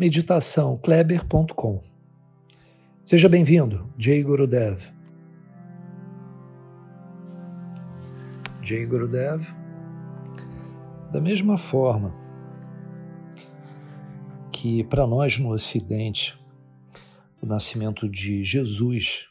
[0.00, 1.84] meditaçãokleber.com.
[3.04, 4.80] Seja bem-vindo, Jay Gurudev.
[8.62, 9.46] Jay Gurudev,
[11.12, 12.14] da mesma forma
[14.50, 16.34] que para nós no Ocidente
[17.42, 19.28] o nascimento de Jesus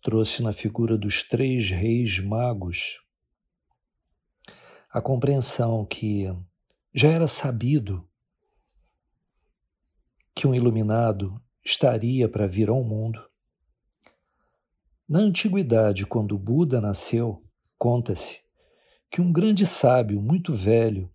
[0.00, 3.00] trouxe na figura dos três reis magos
[4.88, 6.32] a compreensão que
[6.94, 8.08] já era sabido
[10.34, 13.22] que um iluminado estaria para vir ao mundo.
[15.08, 17.42] Na antiguidade, quando Buda nasceu,
[17.78, 18.40] conta-se
[19.10, 21.08] que um grande sábio muito velho,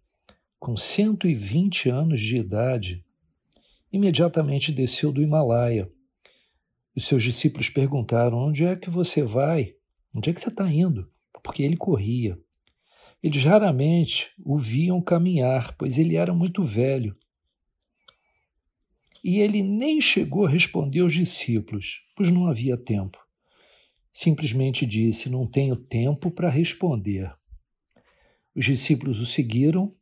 [0.57, 3.05] com 120 anos de idade,
[3.91, 5.91] imediatamente desceu do Himalaia.
[6.95, 9.75] Os seus discípulos perguntaram: Onde é que você vai?
[10.15, 11.11] Onde é que você está indo?
[11.43, 12.39] Porque ele corria.
[13.21, 17.17] Eles raramente o viam caminhar, pois ele era muito velho.
[19.23, 23.17] E ele nem chegou a responder aos discípulos, pois não havia tempo.
[24.13, 27.33] Simplesmente disse: Não tenho tempo para responder.
[28.55, 29.95] Os discípulos o seguiram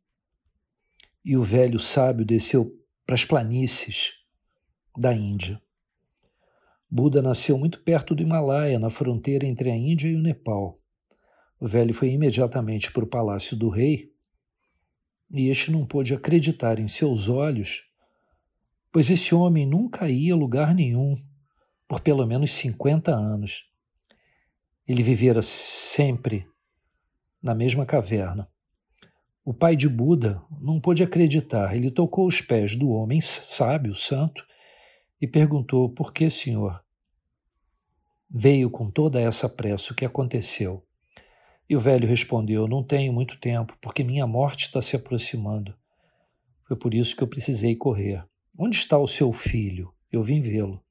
[1.24, 2.72] e o velho sábio desceu
[3.04, 4.14] para as planícies
[4.96, 5.60] da Índia.
[6.90, 10.80] Buda nasceu muito perto do Himalaia, na fronteira entre a Índia e o Nepal.
[11.60, 14.10] O velho foi imediatamente para o palácio do rei
[15.30, 17.84] e este não pôde acreditar em seus olhos,
[18.92, 21.16] pois esse homem nunca ia a lugar nenhum
[21.86, 23.64] por pelo menos 50 anos.
[24.86, 26.46] Ele vivera sempre
[27.42, 28.48] na mesma caverna.
[29.44, 31.74] O pai de Buda não pôde acreditar.
[31.74, 34.44] Ele tocou os pés do homem sábio, santo,
[35.20, 36.82] e perguntou: Por que, senhor?
[38.30, 40.84] Veio com toda essa pressa, o que aconteceu?
[41.68, 45.74] E o velho respondeu: Não tenho muito tempo, porque minha morte está se aproximando.
[46.66, 48.22] Foi por isso que eu precisei correr.
[48.60, 49.94] Onde está o seu filho?
[50.10, 50.82] Eu vim vê-lo.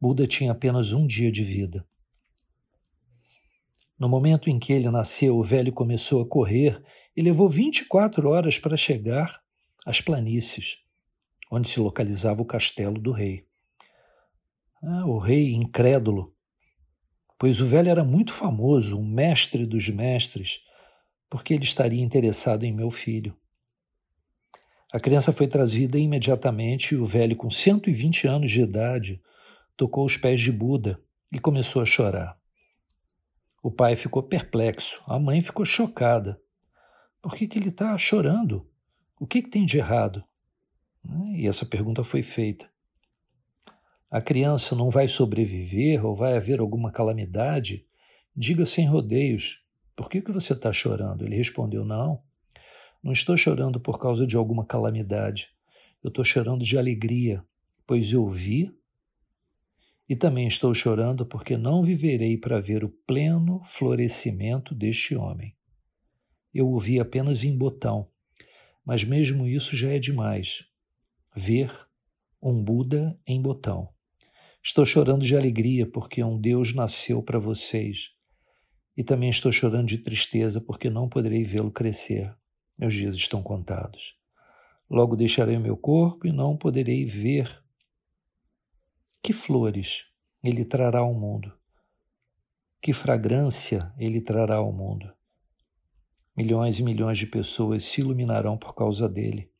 [0.00, 1.86] Buda tinha apenas um dia de vida.
[3.98, 6.82] No momento em que ele nasceu, o velho começou a correr
[7.14, 9.42] e levou 24 horas para chegar
[9.84, 10.78] às planícies,
[11.52, 13.44] onde se localizava o castelo do rei.
[14.82, 16.34] Ah, o rei, incrédulo,
[17.38, 20.60] pois o velho era muito famoso, um mestre dos mestres,
[21.28, 23.36] porque ele estaria interessado em meu filho.
[24.92, 29.22] A criança foi trazida imediatamente e o velho, com 120 anos de idade,
[29.76, 31.00] tocou os pés de Buda
[31.30, 32.38] e começou a chorar.
[33.62, 36.40] O pai ficou perplexo, a mãe ficou chocada.
[37.20, 38.66] Por que, que ele está chorando?
[39.20, 40.24] O que, que tem de errado?
[41.34, 42.68] E essa pergunta foi feita
[44.10, 47.84] a criança não vai sobreviver ou vai haver alguma calamidade,
[48.34, 49.62] diga sem rodeios:
[49.94, 51.24] por que, que você está chorando?
[51.24, 52.22] Ele respondeu: não,
[53.08, 55.48] não estou chorando por causa de alguma calamidade.
[56.04, 57.42] Eu estou chorando de alegria,
[57.86, 58.70] pois eu vi.
[60.06, 65.56] E também estou chorando porque não viverei para ver o pleno florescimento deste homem.
[66.52, 68.10] Eu o vi apenas em botão,
[68.84, 70.66] mas mesmo isso já é demais.
[71.34, 71.72] Ver
[72.42, 73.88] um Buda em botão.
[74.62, 78.10] Estou chorando de alegria porque um Deus nasceu para vocês.
[78.94, 82.36] E também estou chorando de tristeza porque não poderei vê-lo crescer.
[82.78, 84.16] Meus dias estão contados.
[84.88, 87.62] Logo deixarei o meu corpo e não poderei ver.
[89.20, 90.04] Que flores
[90.42, 91.52] ele trará ao mundo?
[92.80, 95.12] Que fragrância ele trará ao mundo?
[96.36, 99.50] Milhões e milhões de pessoas se iluminarão por causa dele.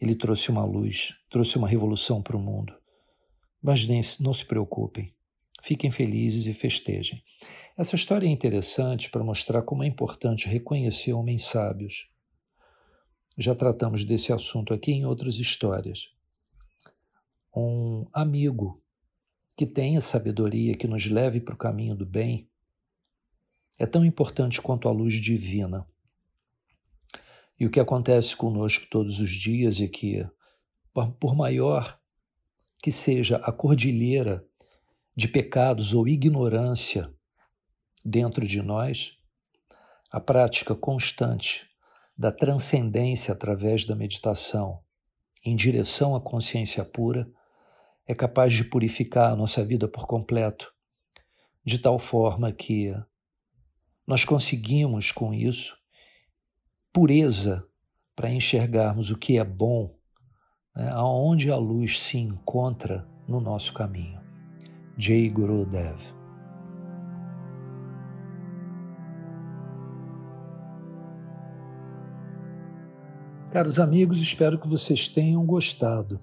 [0.00, 2.74] Ele trouxe uma luz, trouxe uma revolução para o mundo.
[3.62, 5.14] Mas nem, não se preocupem,
[5.60, 7.22] fiquem felizes e festejem.
[7.78, 12.08] Essa história é interessante para mostrar como é importante reconhecer homens sábios.
[13.36, 16.08] Já tratamos desse assunto aqui em outras histórias.
[17.54, 18.82] Um amigo
[19.54, 22.48] que tenha sabedoria, que nos leve para o caminho do bem,
[23.78, 25.86] é tão importante quanto a luz divina.
[27.60, 30.26] E o que acontece conosco todos os dias é que,
[31.20, 32.00] por maior
[32.82, 34.42] que seja a cordilheira
[35.14, 37.14] de pecados ou ignorância
[38.06, 39.16] dentro de nós,
[40.10, 41.66] a prática constante
[42.16, 44.80] da transcendência através da meditação
[45.44, 47.28] em direção à consciência pura,
[48.06, 50.72] é capaz de purificar a nossa vida por completo,
[51.64, 52.94] de tal forma que
[54.06, 55.76] nós conseguimos com isso
[56.92, 57.66] pureza
[58.14, 59.94] para enxergarmos o que é bom,
[60.74, 64.20] né, aonde a luz se encontra no nosso caminho.
[64.96, 66.25] Jay Gurudev.
[73.56, 76.20] Caros amigos, espero que vocês tenham gostado.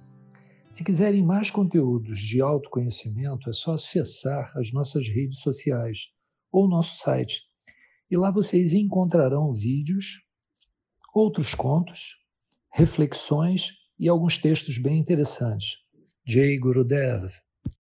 [0.70, 6.10] Se quiserem mais conteúdos de autoconhecimento, é só acessar as nossas redes sociais
[6.52, 7.42] ou nosso site.
[8.12, 10.22] E lá vocês encontrarão vídeos,
[11.12, 12.18] outros contos,
[12.72, 15.78] reflexões e alguns textos bem interessantes.
[16.28, 17.32] Jay Gurudev